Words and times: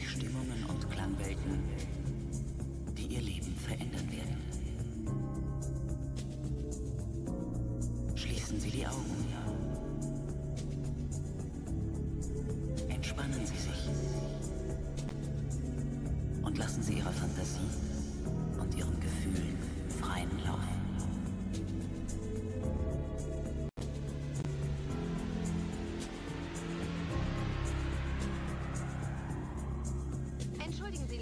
durch 0.00 0.10
Stimmungen 0.10 0.64
und 0.66 0.90
Klangwelten, 0.90 1.58
die 2.96 3.14
Ihr 3.14 3.20
Leben 3.20 3.54
verändern 3.56 4.10
werden. 4.10 4.36
Schließen 8.14 8.60
Sie 8.60 8.70
die 8.70 8.86
Augen. 8.86 9.19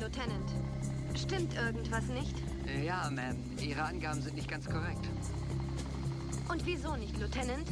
Lieutenant. 0.08 0.50
Stimmt 1.14 1.54
irgendwas 1.54 2.04
nicht? 2.06 2.34
Ja, 2.82 3.10
Ma'am. 3.10 3.36
Ihre 3.60 3.82
Angaben 3.82 4.22
sind 4.22 4.36
nicht 4.36 4.48
ganz 4.48 4.64
korrekt. 4.64 5.06
Und 6.48 6.64
wieso 6.64 6.96
nicht, 6.96 7.18
Lieutenant? 7.18 7.68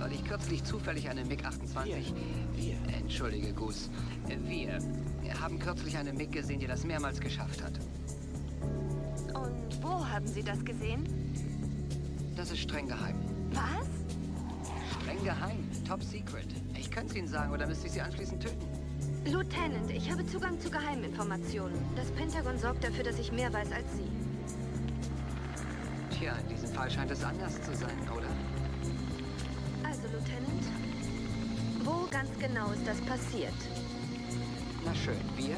Weil 0.00 0.12
ich 0.12 0.24
kürzlich 0.24 0.64
zufällig 0.64 1.08
eine 1.08 1.24
MiG-28... 1.24 2.12
Wir. 2.56 2.76
Entschuldige, 2.92 3.52
Goose. 3.52 3.88
Wir 4.26 4.80
haben 5.40 5.60
kürzlich 5.60 5.96
eine 5.96 6.12
MiG 6.12 6.32
gesehen, 6.32 6.58
die 6.58 6.66
das 6.66 6.82
mehrmals 6.84 7.20
geschafft 7.20 7.62
hat. 7.62 7.78
Und 9.32 9.82
wo 9.82 10.04
haben 10.04 10.26
Sie 10.26 10.42
das 10.42 10.64
gesehen? 10.64 11.04
Das 12.34 12.50
ist 12.50 12.62
streng 12.62 12.88
geheim. 12.88 13.14
Was? 13.52 13.86
Streng 15.00 15.22
geheim. 15.22 15.70
Top 15.86 16.02
secret. 16.02 16.48
Ich 16.74 16.90
könnte 16.90 17.10
es 17.10 17.16
Ihnen 17.16 17.28
sagen, 17.28 17.52
oder 17.52 17.68
müsste 17.68 17.86
ich 17.86 17.92
Sie 17.92 18.00
anschließend 18.00 18.42
töten? 18.42 18.66
Lieutenant, 19.24 19.90
ich 19.90 20.10
habe 20.10 20.24
Zugang 20.26 20.58
zu 20.60 20.70
Geheiminformationen. 20.70 21.78
Das 21.94 22.10
Pentagon 22.12 22.58
sorgt 22.58 22.82
dafür, 22.84 23.04
dass 23.04 23.18
ich 23.18 23.30
mehr 23.30 23.52
weiß 23.52 23.70
als 23.70 23.84
Sie. 23.94 24.08
Tja, 26.16 26.34
in 26.36 26.48
diesem 26.48 26.70
Fall 26.70 26.90
scheint 26.90 27.10
es 27.10 27.22
anders 27.22 27.60
zu 27.62 27.74
sein, 27.76 27.98
oder? 28.10 28.28
Also, 29.86 30.02
Lieutenant, 30.02 30.64
wo 31.84 32.08
ganz 32.10 32.30
genau 32.38 32.70
ist 32.72 32.86
das 32.86 33.00
passiert? 33.02 33.52
Na 34.84 34.94
schön, 34.94 35.20
wir 35.36 35.56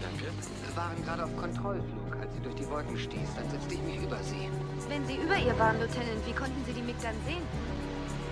Danke. 0.00 0.32
waren 0.74 1.04
gerade 1.04 1.24
auf 1.24 1.36
Kontrollflug, 1.36 2.16
als 2.18 2.32
sie 2.34 2.40
durch 2.40 2.54
die 2.54 2.68
Wolken 2.68 2.96
stieß. 2.96 3.28
Dann 3.36 3.50
setzte 3.50 3.74
ich 3.74 3.82
mich 3.82 4.02
über 4.02 4.22
sie. 4.22 4.48
Wenn 4.88 5.06
Sie 5.06 5.16
über 5.16 5.36
ihr 5.36 5.56
waren, 5.58 5.78
Lieutenant, 5.78 6.26
wie 6.26 6.32
konnten 6.32 6.64
Sie 6.64 6.72
die 6.72 6.82
MiG 6.82 6.96
dann 7.02 7.14
sehen? 7.26 7.44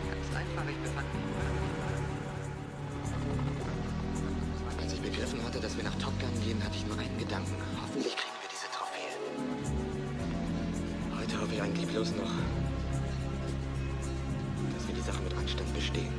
Ganz 0.09 0.37
einfach, 0.37 0.71
ich 0.71 0.77
befand 0.79 1.15
mich... 1.15 1.20
ich 5.61 5.67
dass 5.67 5.77
wir 5.77 5.85
nach 5.85 5.95
Top 5.97 6.19
Gun 6.19 6.33
gehen, 6.43 6.63
hatte 6.65 6.77
ich 6.77 6.87
nur 6.87 6.99
einen 6.99 7.17
Gedanken. 7.19 7.55
Hoffentlich 7.81 8.17
kriegen 8.17 8.37
wir 8.41 8.49
diese 8.49 8.69
Trophäe. 8.73 9.13
Heute 11.19 11.41
hoffe 11.41 11.55
ich 11.55 11.63
eigentlich 11.63 11.87
bloß 11.87 12.13
noch, 12.17 12.33
dass 14.75 14.87
wir 14.89 14.95
die 14.95 15.03
Sache 15.03 15.23
mit 15.23 15.35
Anstand 15.37 15.75
bestehen. 15.75 16.13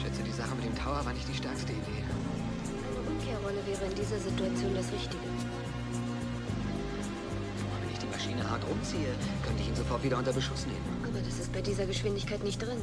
Schätze, 0.00 0.22
die 0.22 0.32
Sache 0.32 0.54
mit 0.56 0.64
dem 0.64 0.76
Tower 0.76 1.04
war 1.04 1.12
nicht 1.12 1.28
die 1.28 1.34
stärkste 1.34 1.72
Idee. 1.72 2.00
Eine 2.00 3.00
Umkehrrolle 3.10 3.60
wäre 3.66 3.84
in 3.90 3.94
dieser 3.94 4.18
Situation 4.18 4.74
das 4.74 4.92
Richtige. 4.92 5.28
Wenn 7.80 7.92
ich 7.92 7.98
die 7.98 8.08
Maschine 8.08 8.48
hart 8.48 8.64
rumziehe, 8.64 9.12
könnte 9.44 9.62
ich 9.62 9.68
ihn 9.68 9.76
sofort 9.76 10.02
wieder 10.02 10.18
unter 10.18 10.32
Beschuss 10.32 10.64
nehmen. 10.66 11.04
Aber 11.04 11.20
das 11.20 11.38
ist 11.38 11.52
bei 11.52 11.60
dieser 11.60 11.86
Geschwindigkeit 11.86 12.42
nicht 12.44 12.60
drin. 12.62 12.80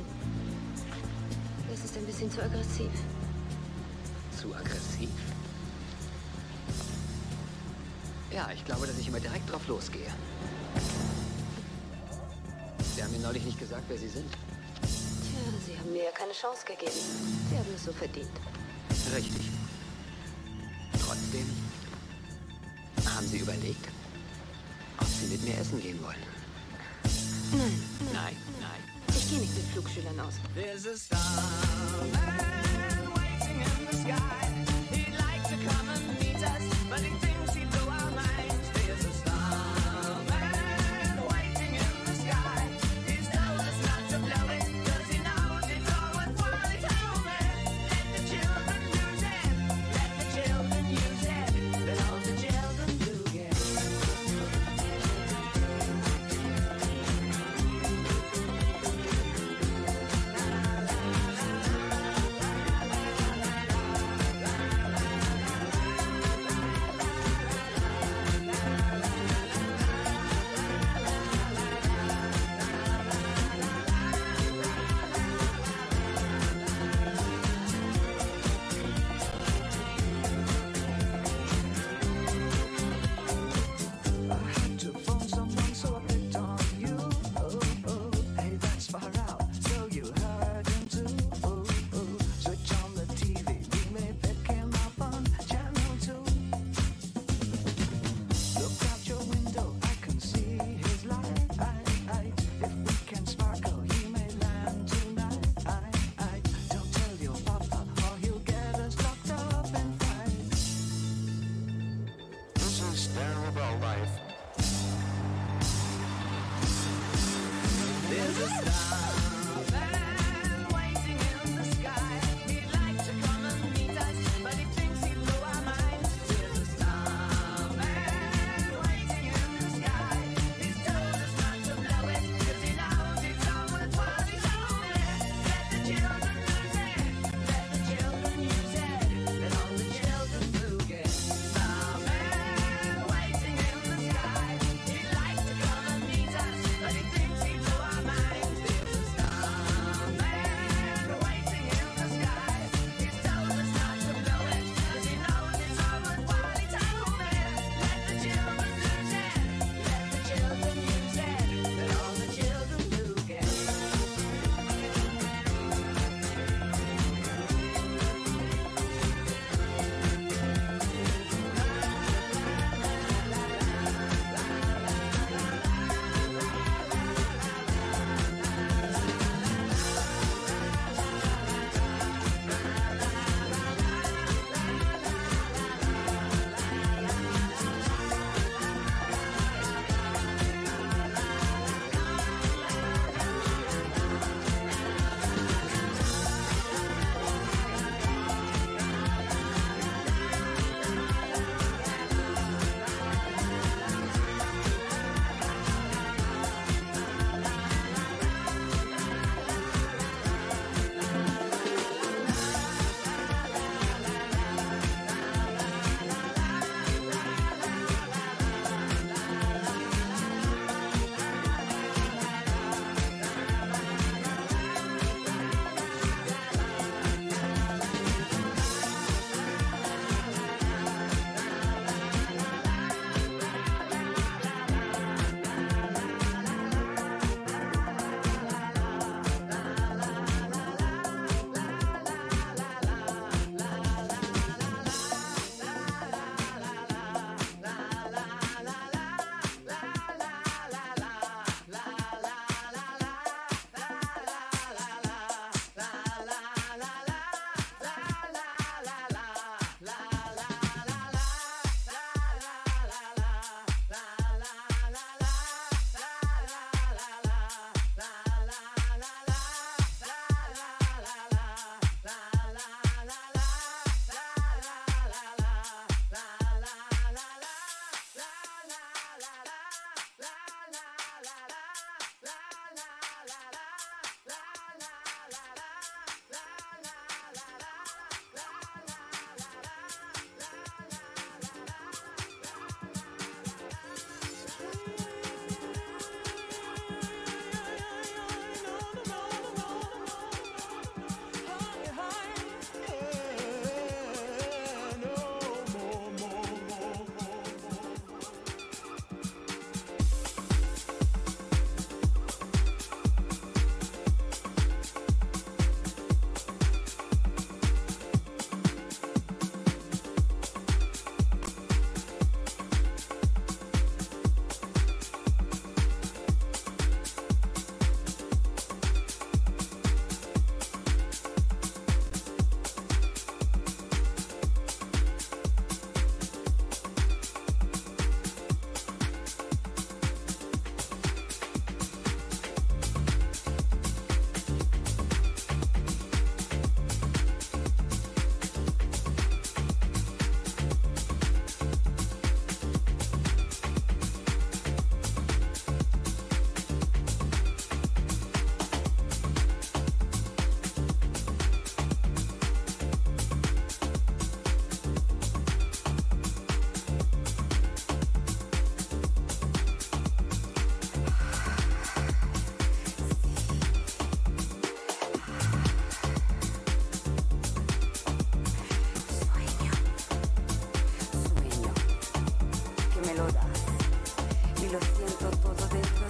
Das 1.70 1.84
ist 1.84 1.98
ein 1.98 2.06
bisschen 2.06 2.30
zu 2.30 2.44
aggressiv. 2.44 2.92
Zu 4.44 4.54
aggressiv? 4.54 5.10
Ja, 8.30 8.50
ich 8.54 8.66
glaube, 8.66 8.86
dass 8.88 8.98
ich 8.98 9.08
immer 9.08 9.22
direkt 9.22 9.50
drauf 9.50 9.66
losgehe. 9.70 10.12
Sie 12.94 13.02
haben 13.02 13.14
mir 13.14 13.20
neulich 13.20 13.46
nicht 13.46 13.58
gesagt, 13.58 13.84
wer 13.88 13.98
Sie 13.98 14.10
sind. 14.10 14.30
Tja, 14.82 15.40
Sie 15.66 15.80
haben 15.80 15.94
mir 15.94 16.04
ja 16.04 16.12
keine 16.12 16.34
Chance 16.34 16.66
gegeben. 16.66 16.92
Sie 17.50 17.58
haben 17.58 17.74
es 17.74 17.86
so 17.86 17.94
verdient. 17.94 18.32
Richtig. 19.16 19.50
Trotzdem 21.06 21.48
haben 23.16 23.28
Sie 23.28 23.38
überlegt, 23.38 23.88
ob 25.00 25.08
Sie 25.08 25.28
mit 25.28 25.42
mir 25.42 25.58
essen 25.58 25.82
gehen 25.82 26.04
wollen. 26.04 26.22
Nein, 27.54 27.80
Nein, 28.12 28.36
nein. 28.60 28.84
ich 29.08 29.30
gehe 29.30 29.40
nicht 29.40 29.56
mit 29.56 29.68
Flugschülern 29.72 30.20
aus. 30.20 30.34
There's 30.54 30.86
a 30.86 32.33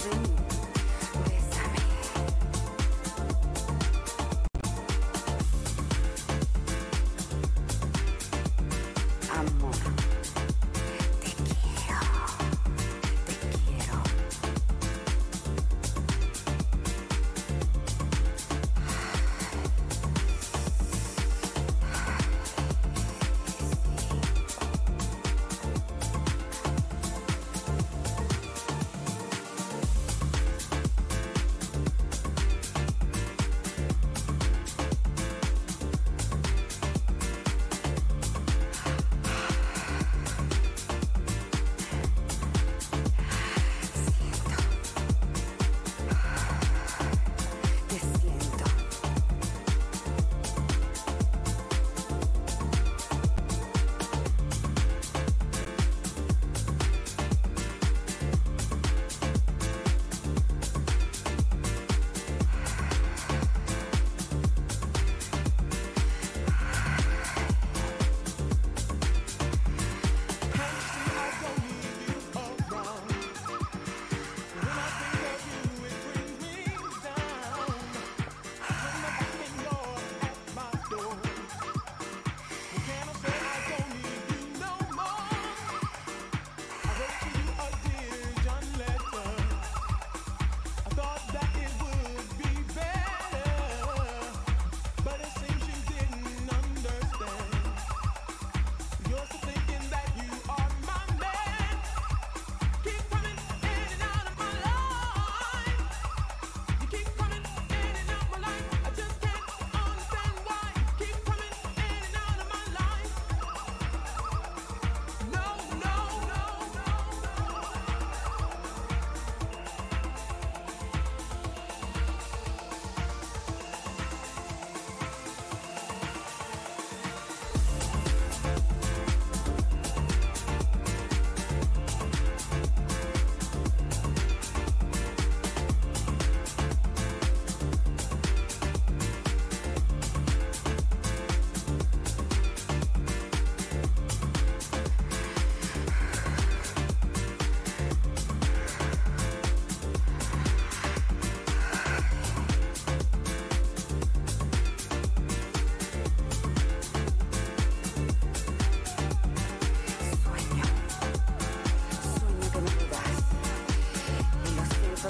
through. 0.03 0.42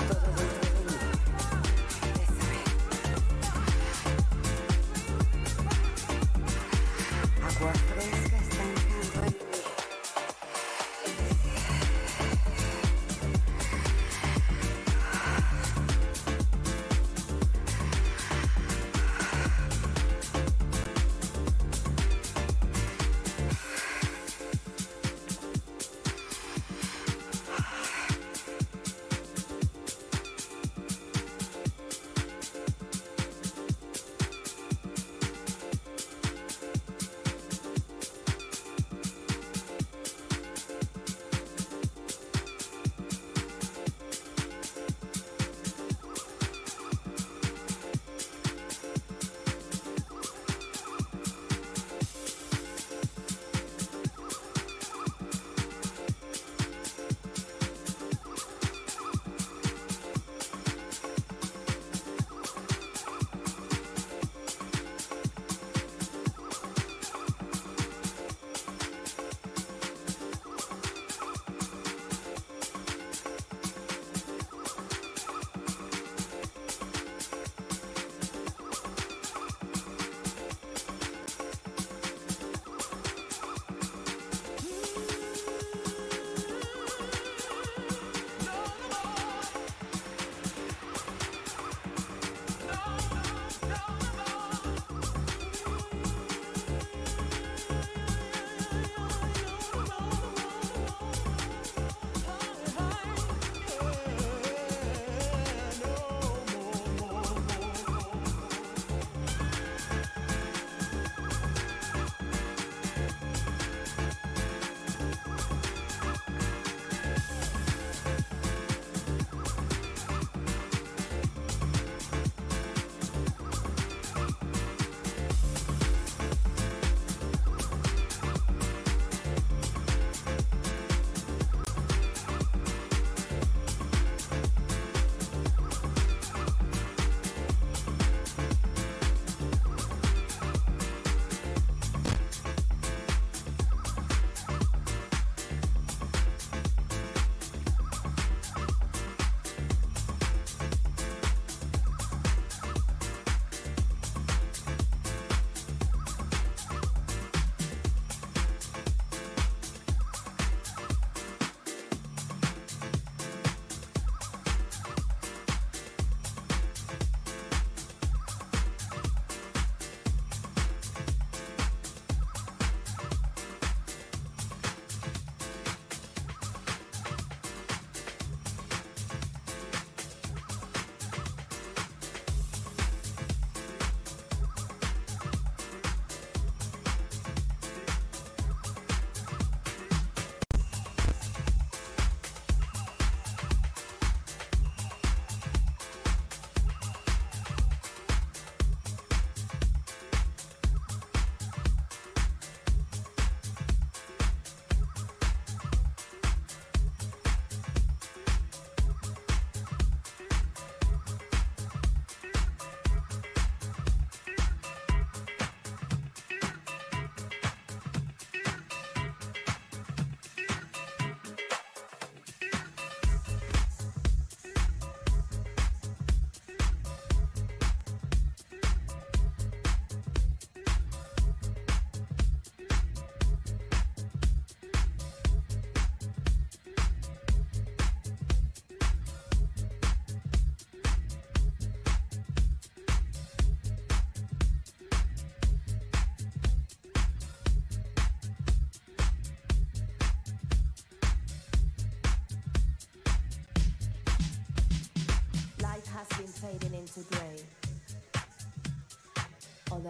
Todos 0.07 0.32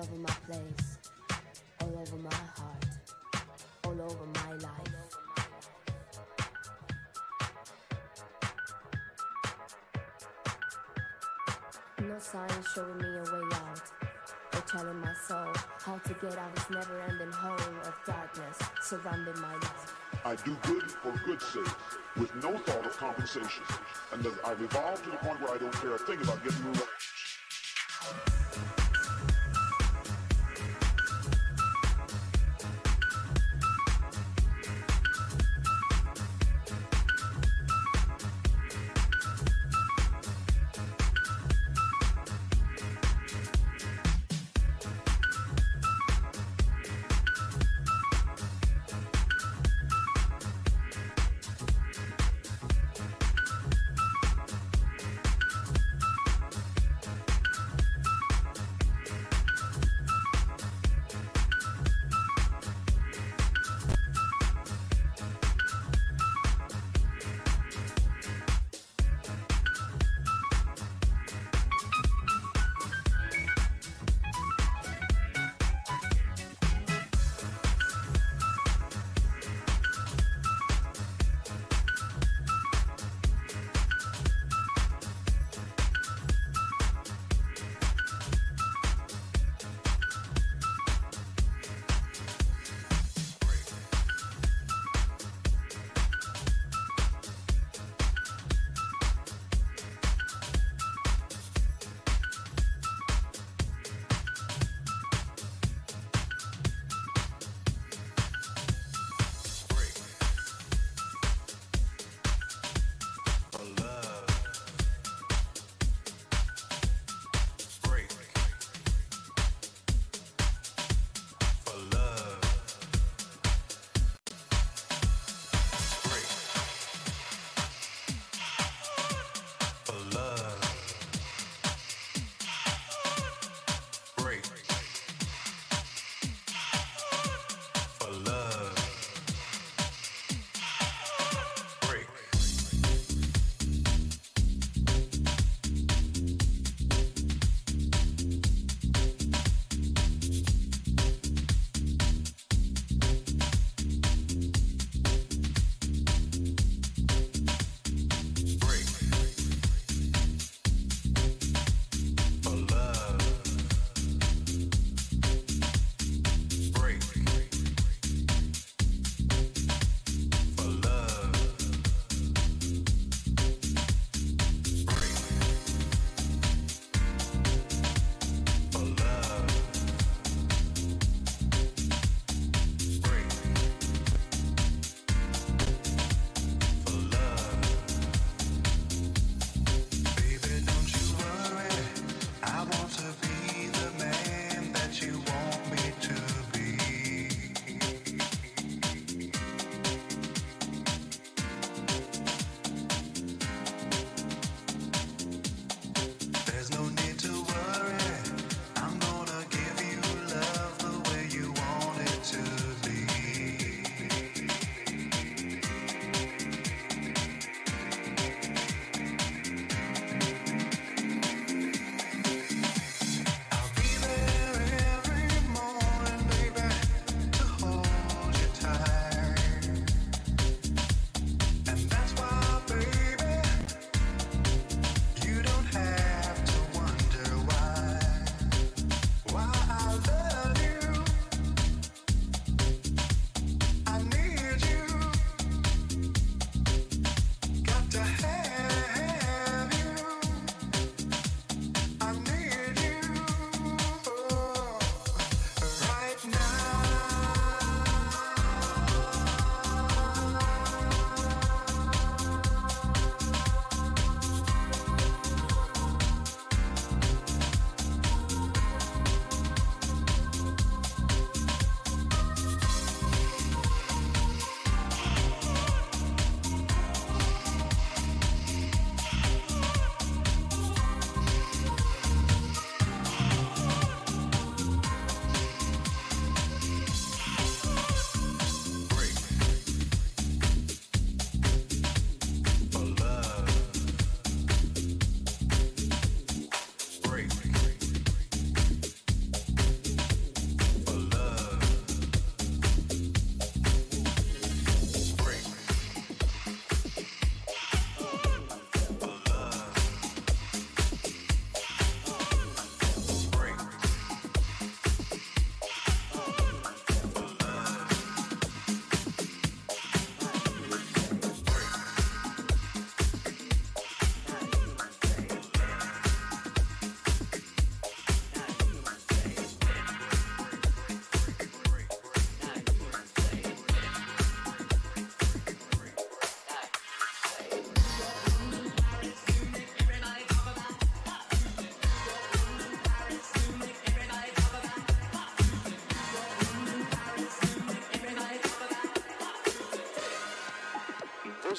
over 0.03 0.15
my 0.17 0.35
place, 0.45 0.97
all 1.79 1.97
over 1.97 2.17
my 2.17 2.35
heart, 2.57 2.85
all 3.85 4.01
over 4.01 4.25
my 4.35 4.53
life. 4.55 4.93
No 12.01 12.19
signs 12.19 12.67
showing 12.75 12.97
me 12.97 13.07
a 13.07 13.23
way 13.31 13.47
out. 13.53 13.81
Or 14.53 14.61
telling 14.67 14.99
my 14.99 15.13
soul 15.27 15.47
how 15.79 15.97
to 15.97 16.13
get 16.15 16.37
out 16.37 16.53
this 16.55 16.69
never 16.69 17.01
ending 17.07 17.31
hole 17.31 17.53
of 17.53 17.95
darkness 18.05 18.59
surrounding 18.81 19.39
my 19.41 19.53
life. 19.53 19.95
I 20.25 20.35
do 20.35 20.57
good 20.63 20.91
for 20.91 21.11
good's 21.25 21.45
sake, 21.45 21.75
with 22.17 22.35
no 22.35 22.57
thought 22.57 22.85
of 22.85 22.97
compensation. 22.97 23.63
And 24.11 24.27
I've 24.45 24.61
evolved 24.61 25.05
to 25.05 25.11
the 25.11 25.17
point 25.17 25.41
where 25.41 25.53
I 25.53 25.57
don't 25.57 25.73
care 25.73 25.95
a 25.95 25.97
thing 25.97 26.21
about 26.21 26.43
getting 26.43 26.59
rewarded. 26.59 26.92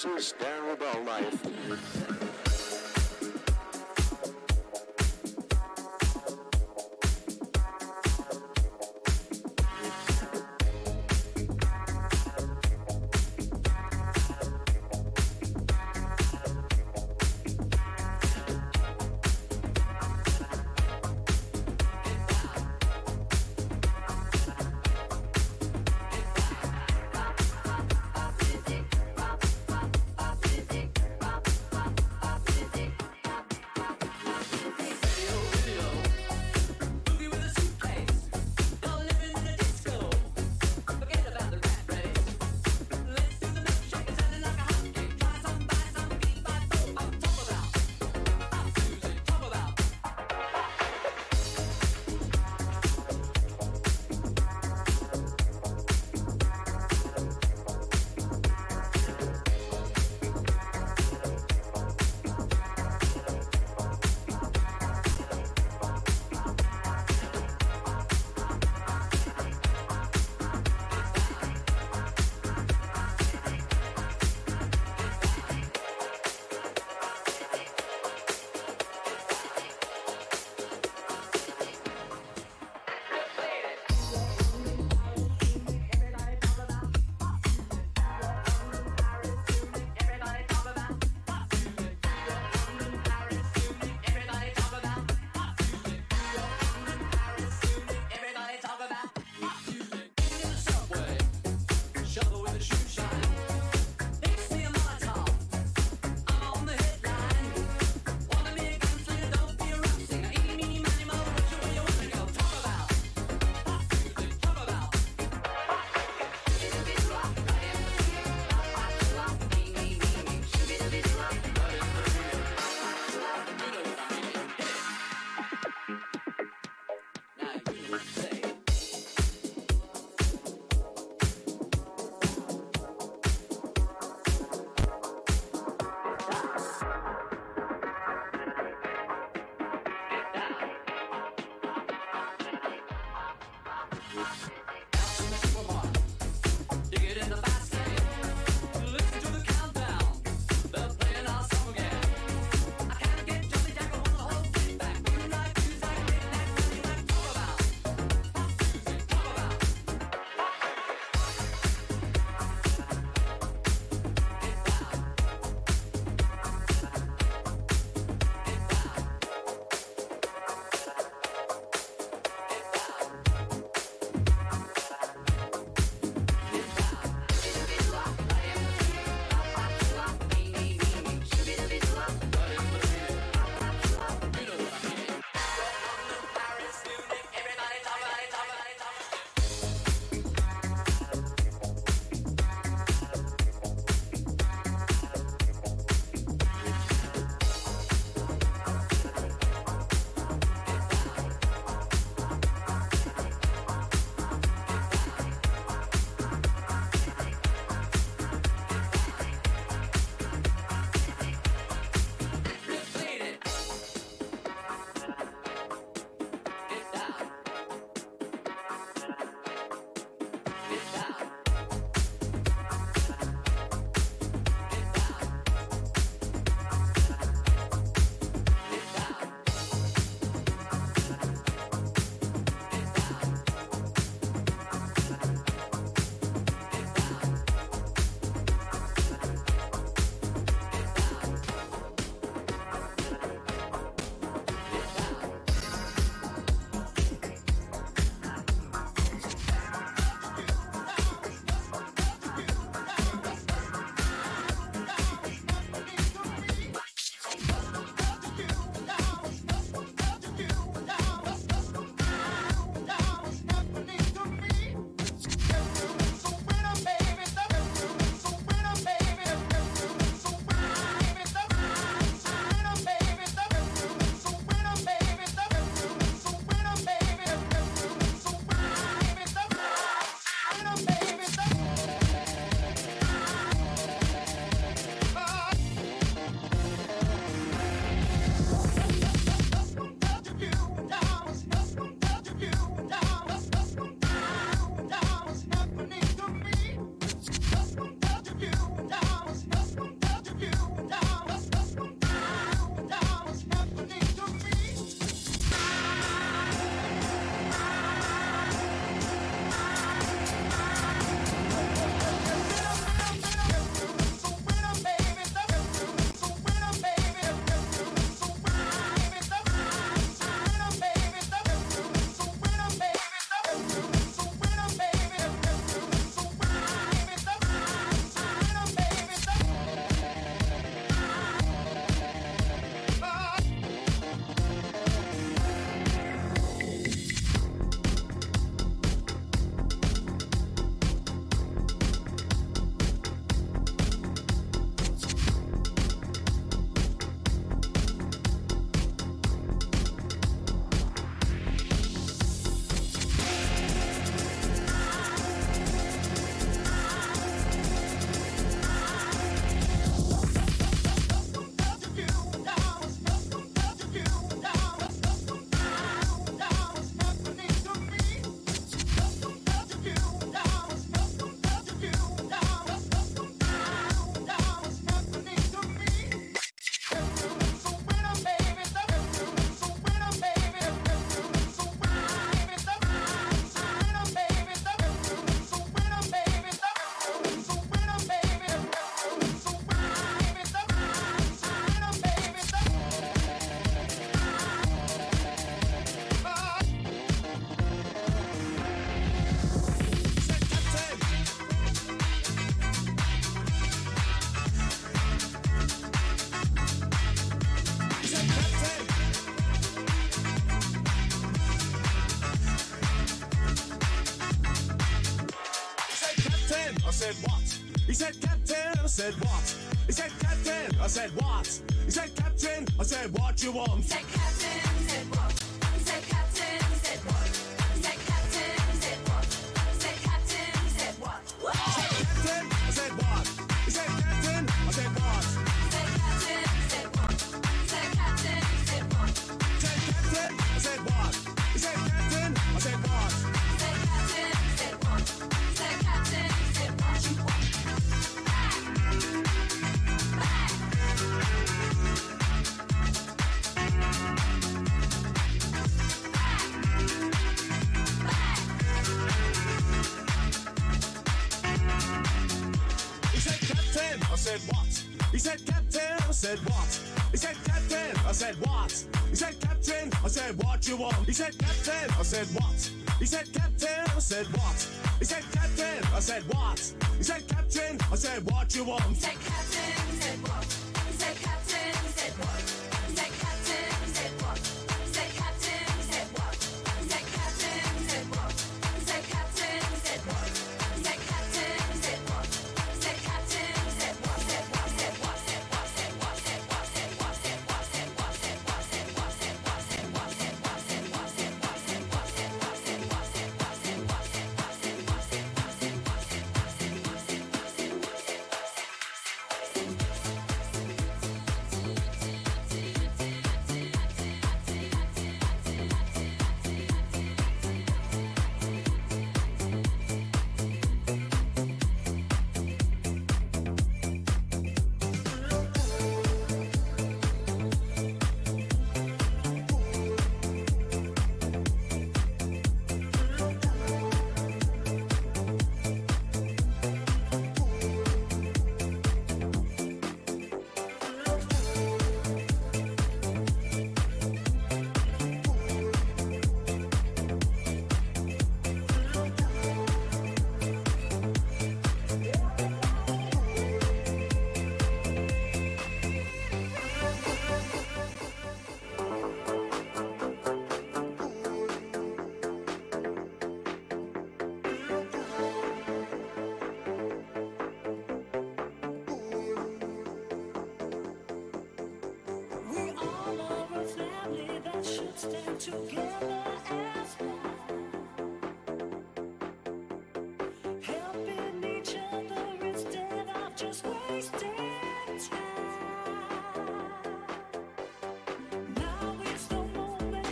Jesus 0.05 0.33
down. 0.33 0.54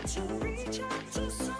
To 0.06 0.20
reach 0.40 0.80
out 0.80 1.12
to 1.12 1.30
someone. 1.30 1.51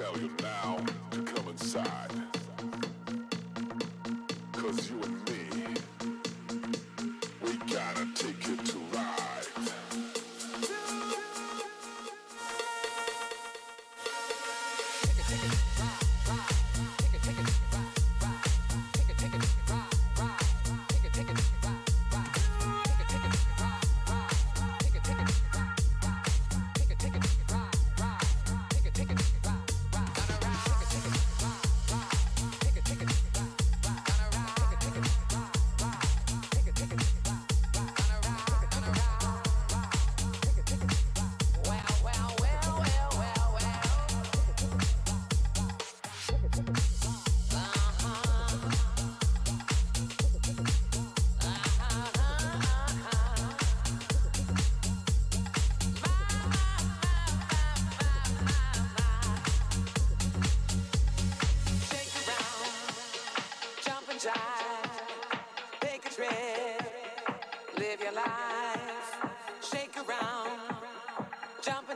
tell 0.00 0.18
you. 0.18 0.49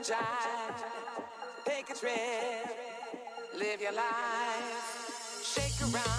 sunshine, 0.04 0.74
take 1.64 1.88
a 1.88 1.94
trip, 1.94 2.12
live 3.56 3.80
your 3.80 3.92
life, 3.92 5.42
shake 5.42 5.94
around. 5.94 6.13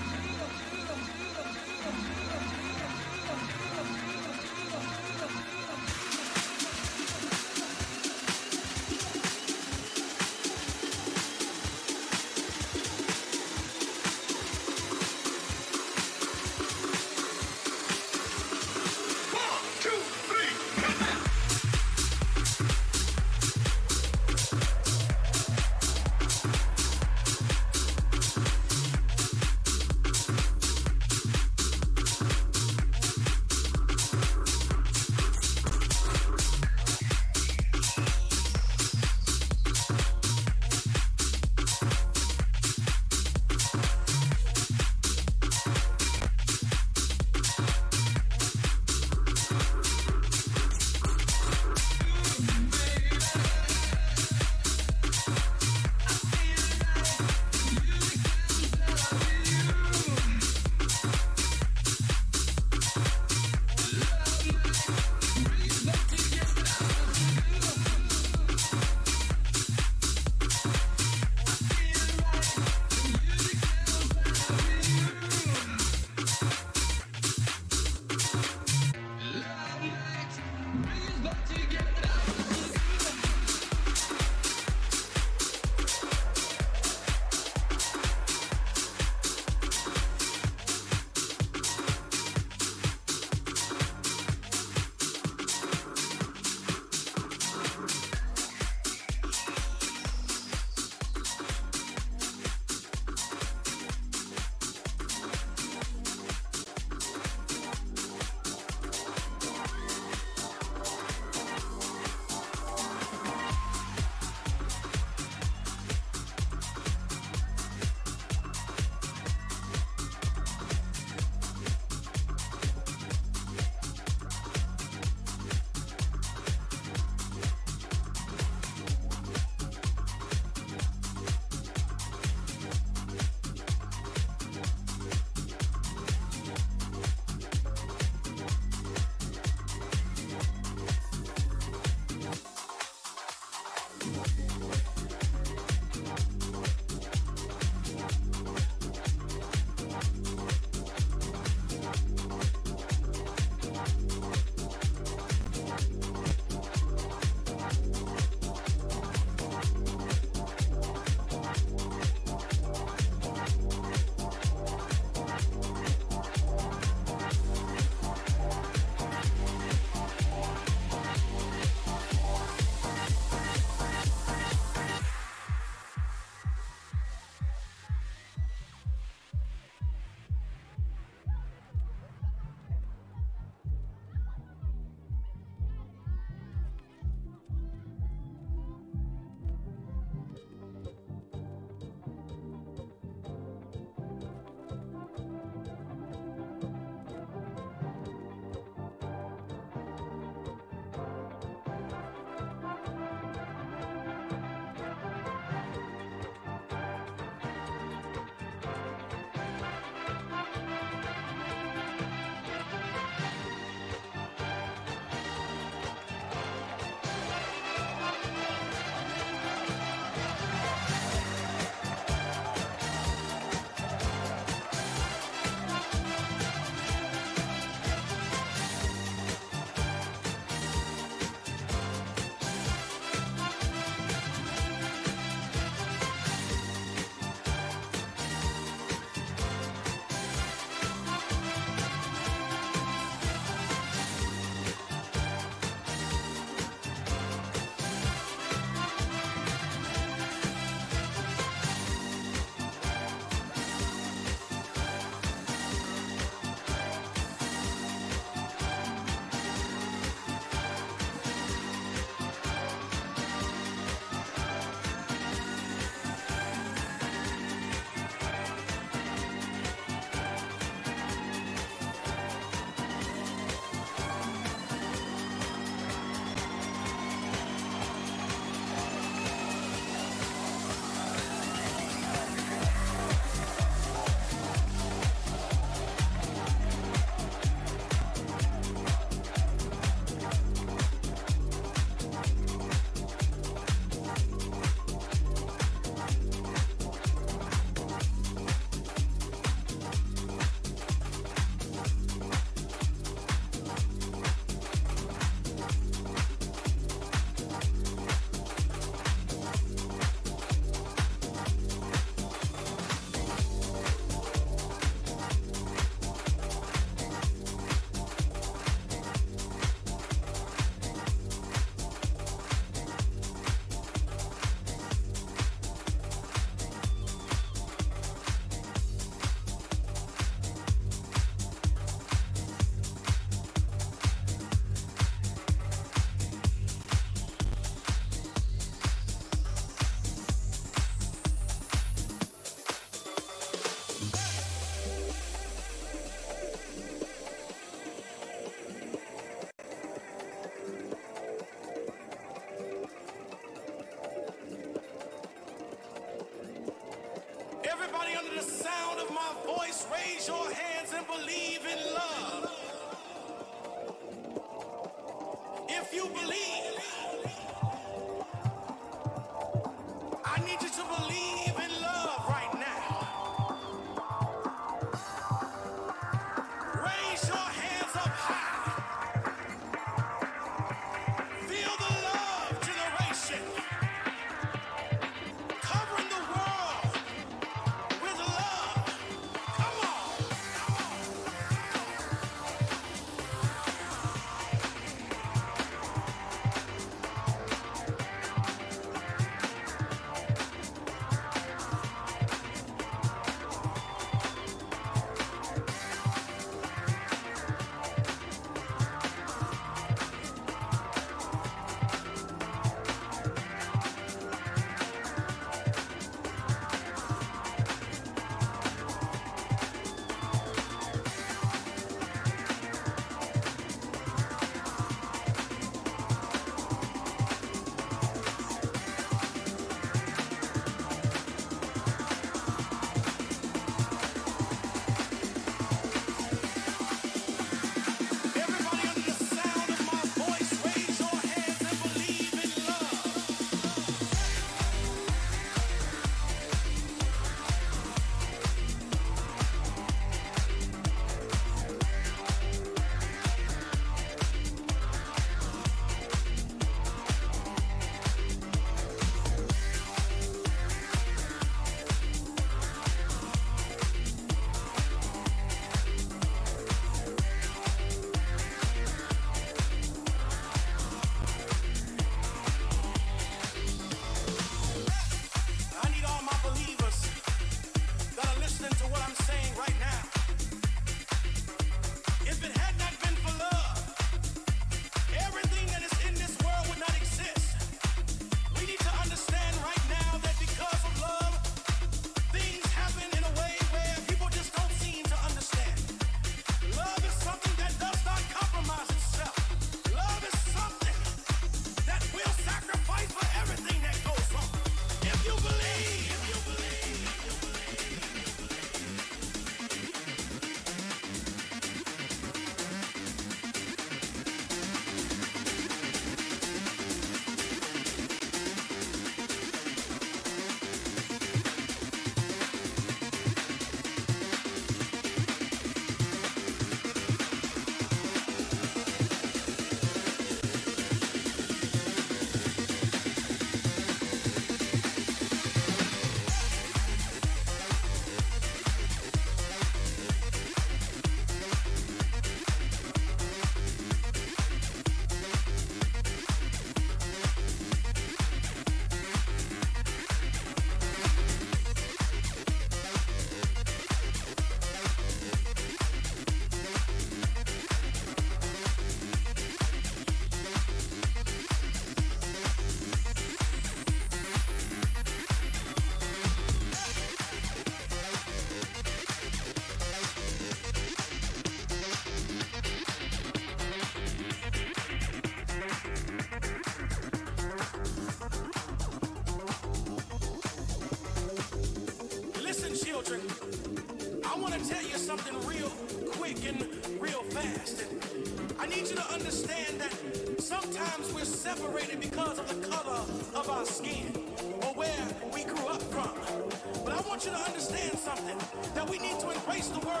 face 599.61 599.69
the 599.69 599.85
world. 599.85 600.00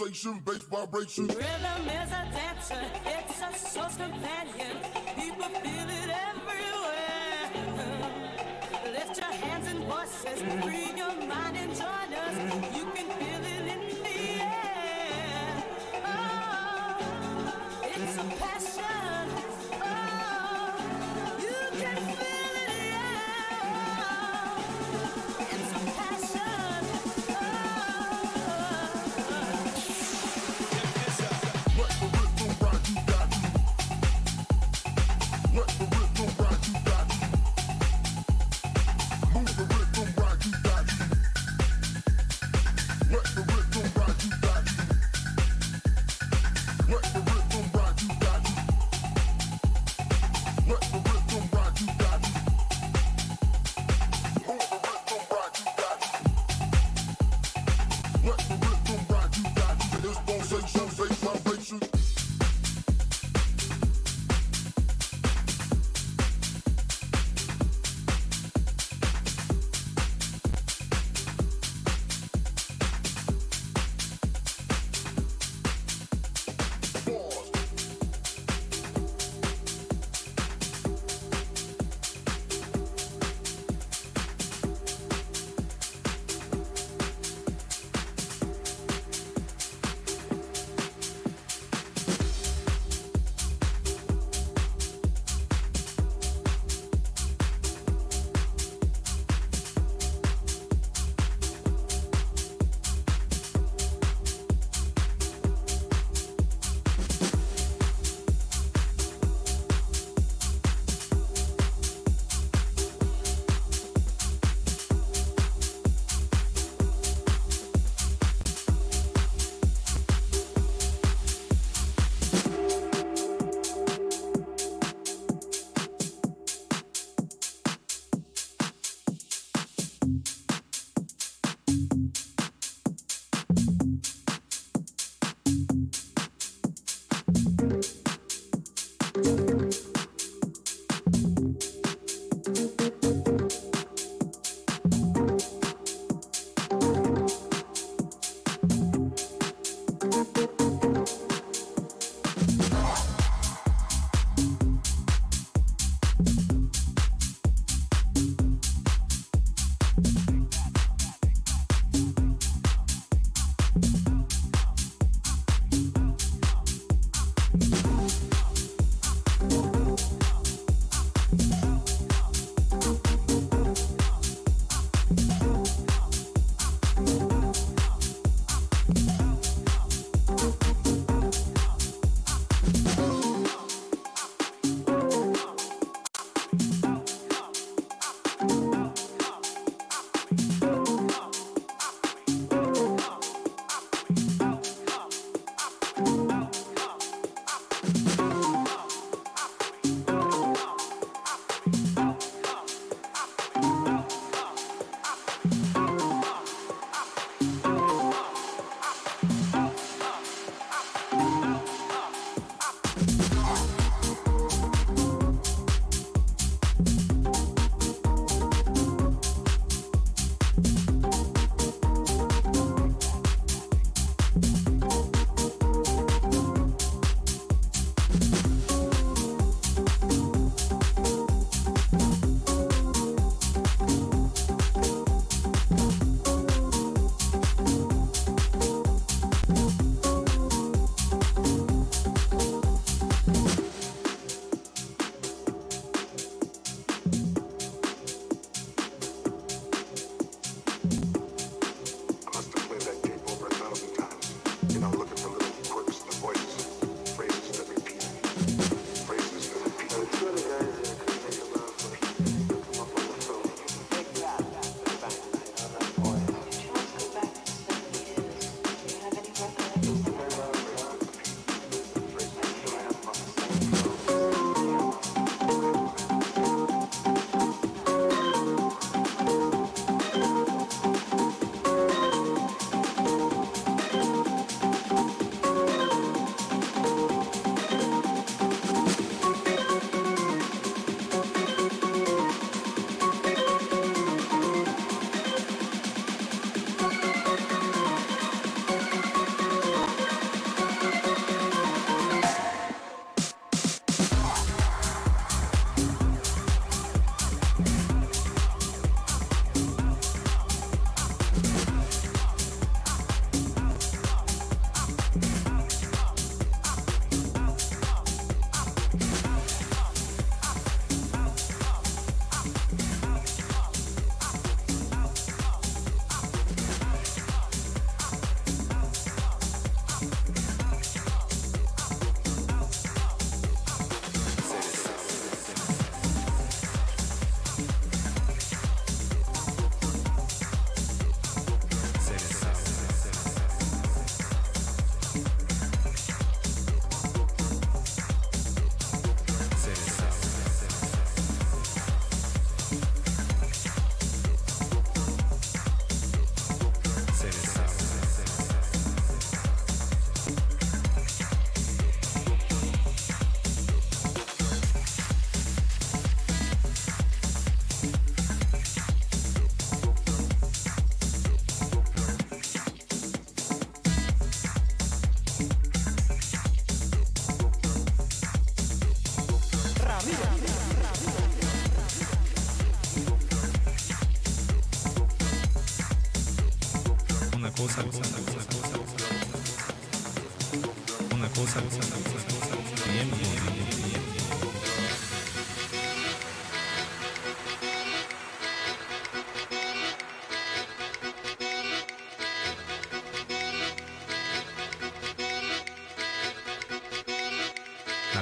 pulsation, 0.00 0.40
bass 0.44 0.62
vibration. 0.62 1.26
Rhythm 1.26 1.88
is 1.88 2.10
a 2.10 2.24
dancer, 2.32 2.82
it's 3.04 3.42
a 3.42 3.68
source 3.68 3.96
companion. 3.96 4.59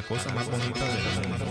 Cosa 0.09 0.33
más 0.33 0.51
bonita 0.51 0.81
del 0.85 1.29
mundo. 1.29 1.45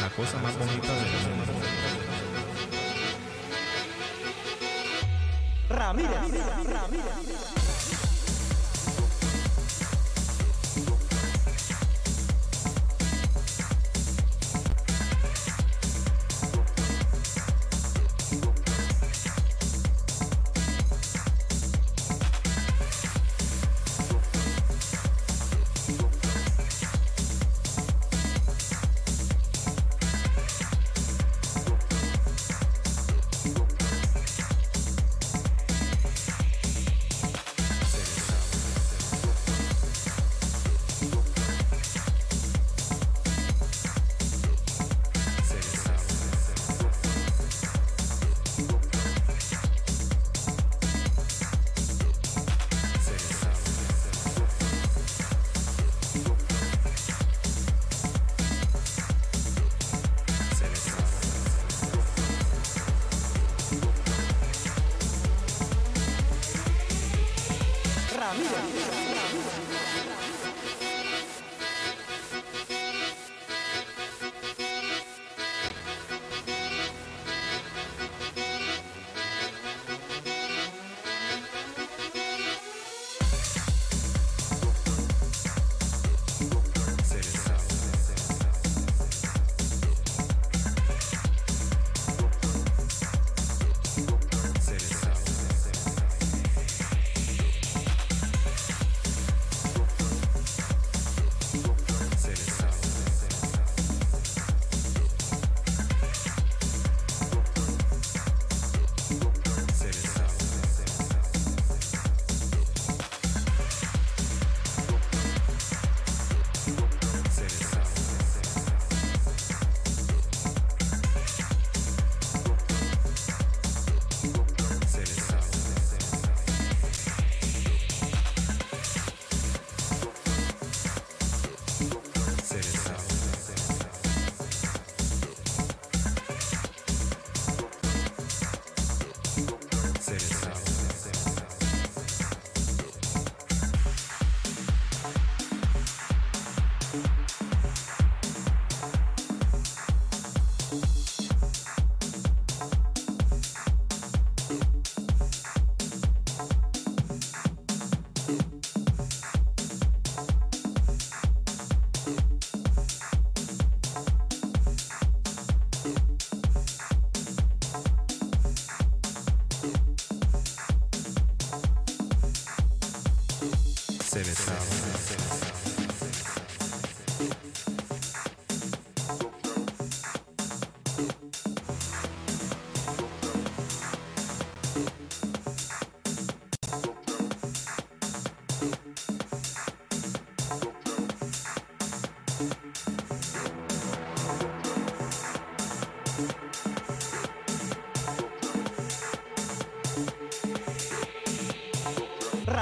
La 0.00 0.08
cosa 0.10 0.38
más 0.38 0.56
bonita 0.56 0.94
del 0.94 1.34
mundo. 1.34 1.52
Ramírez. 5.70 7.29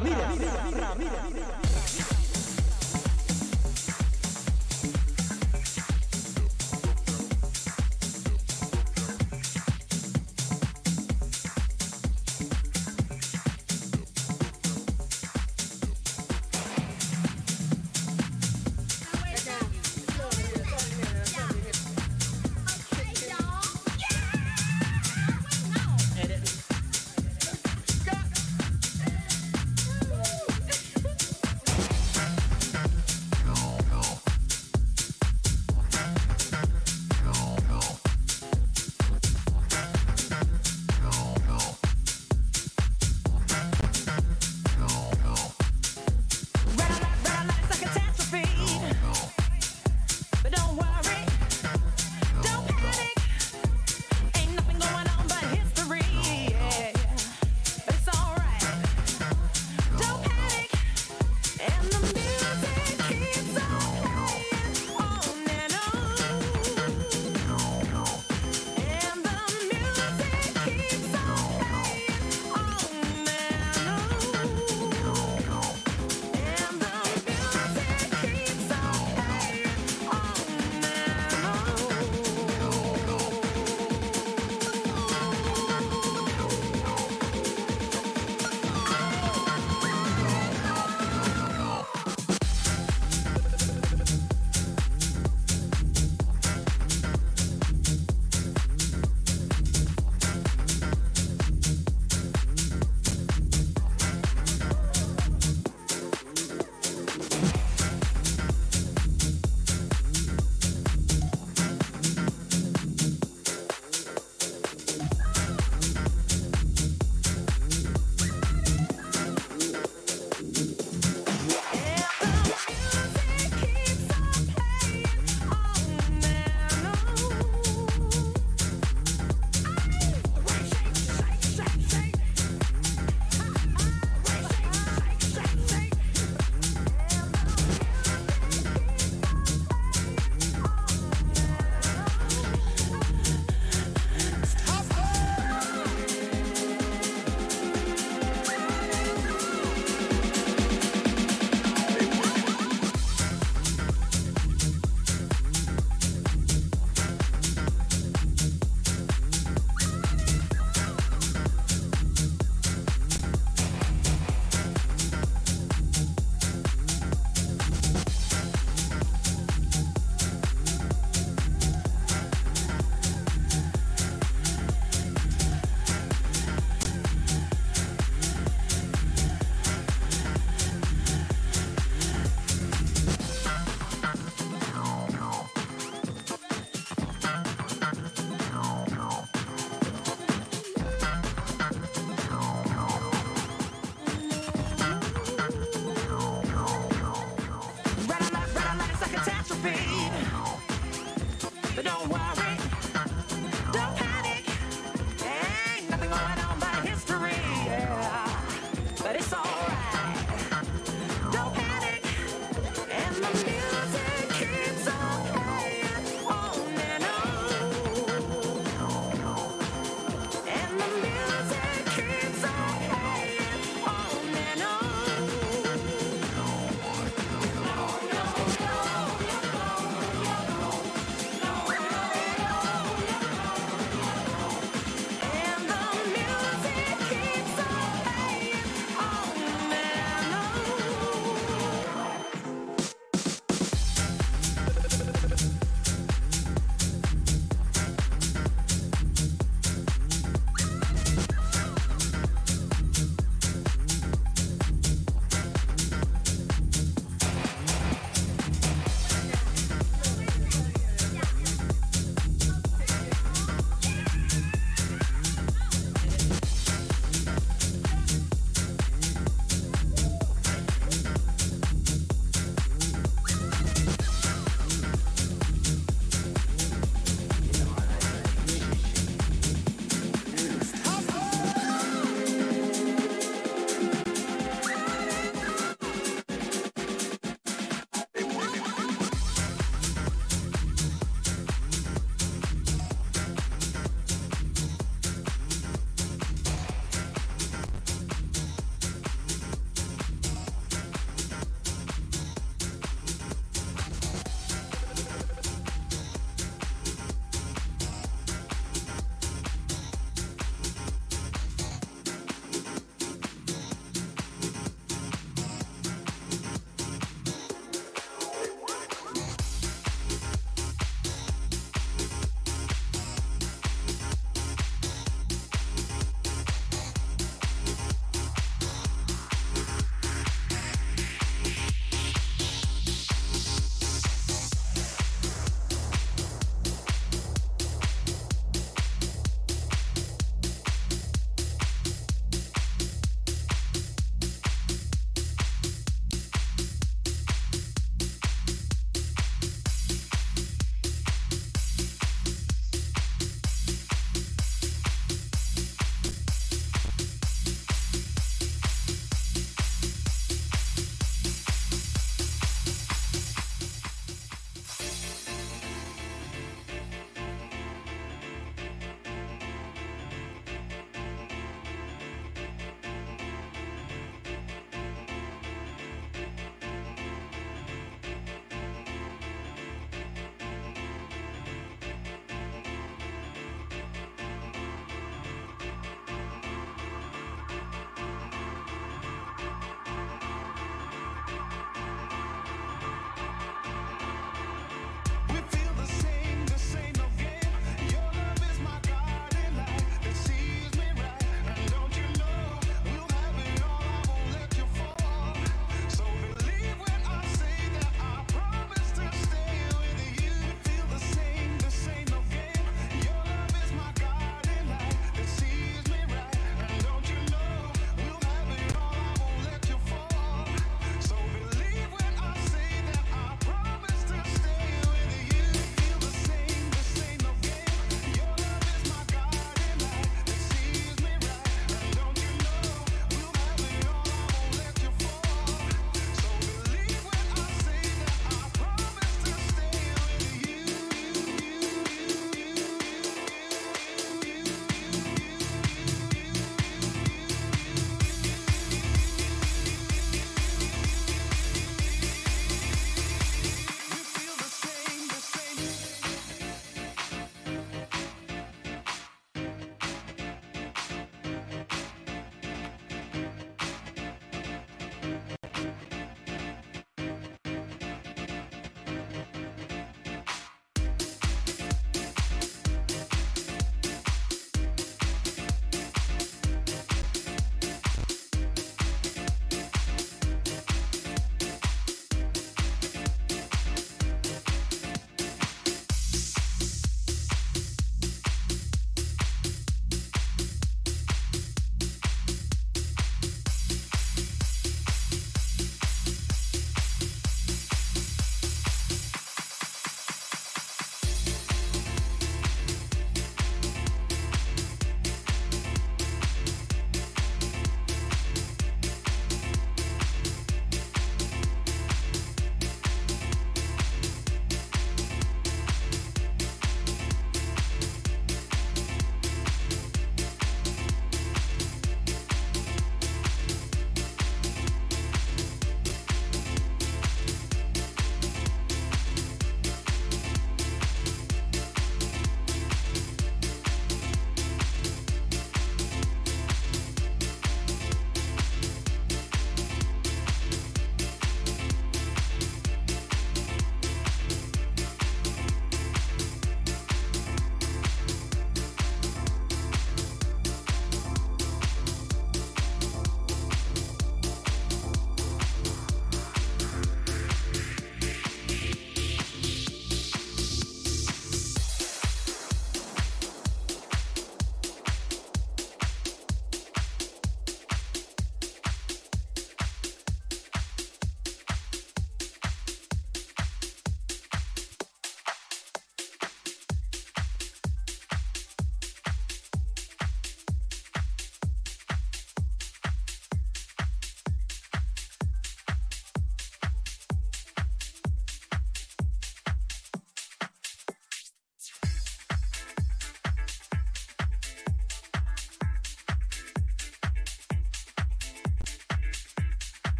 Ramírez. 0.00 0.39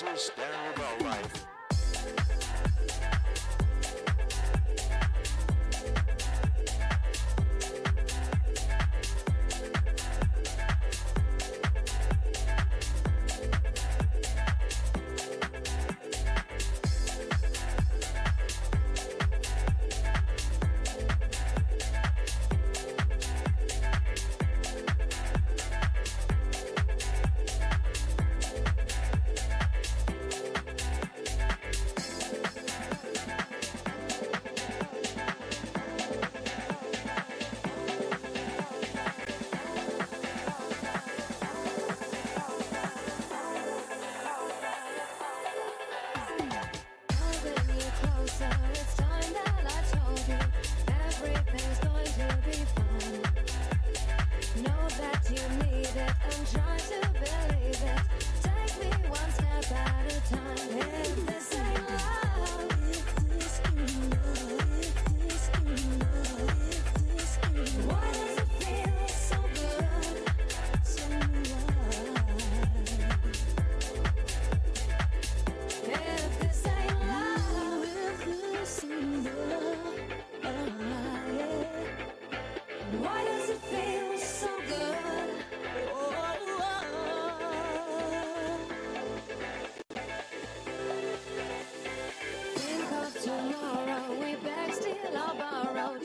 Dazzle 0.00 0.16
Starabella. 0.16 1.19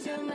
your 0.06 0.35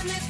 promise 0.00 0.29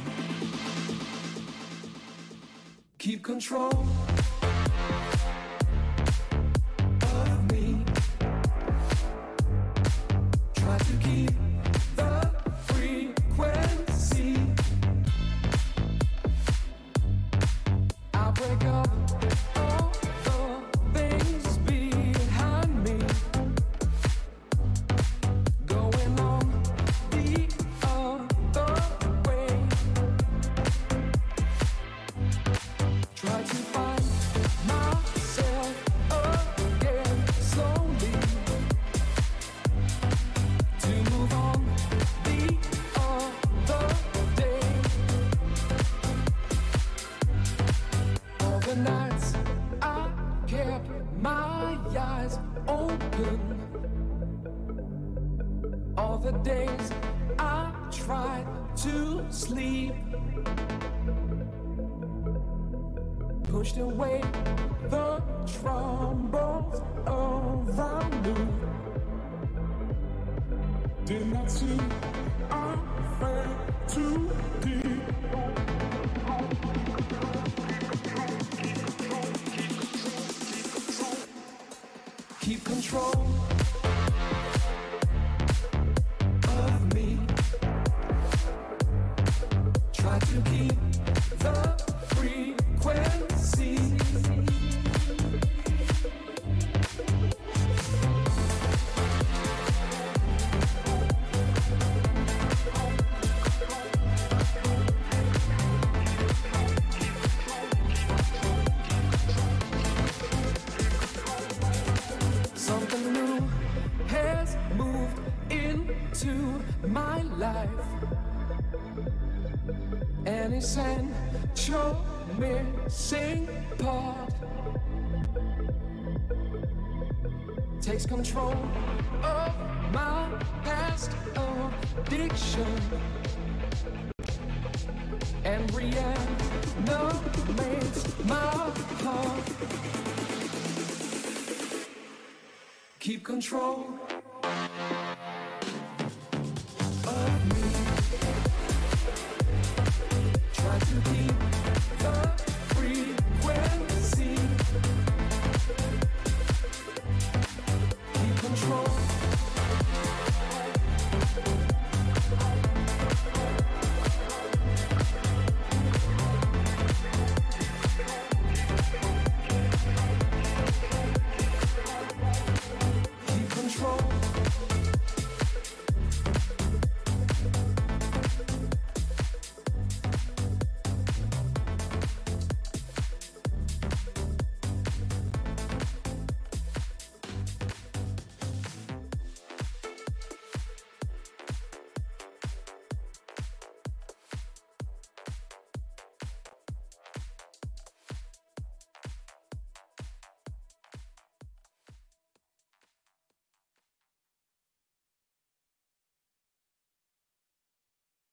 keep 3.01 3.23
control. 3.23 3.71